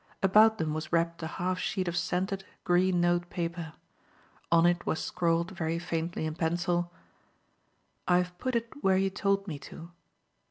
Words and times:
About 0.23 0.57
them 0.57 0.73
was 0.73 0.91
wrapped 0.91 1.21
a 1.21 1.27
half 1.27 1.59
sheet 1.59 1.87
of 1.87 1.95
scented, 1.95 2.43
green 2.63 3.01
note 3.01 3.29
paper. 3.29 3.73
On 4.51 4.65
it 4.65 4.83
was 4.83 4.99
scrawled 4.99 5.51
very 5.51 5.77
faintly 5.77 6.25
in 6.25 6.33
pencil, 6.33 6.91
"I 8.07 8.17
have 8.17 8.35
put 8.39 8.55
it 8.55 8.71
where 8.81 8.97
you 8.97 9.11
told 9.11 9.47
me 9.47 9.59
to." 9.59 9.91